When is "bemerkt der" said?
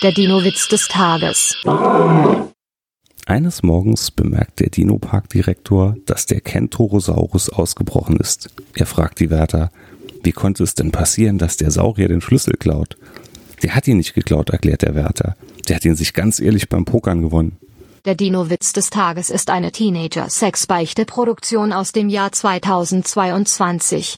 4.12-4.70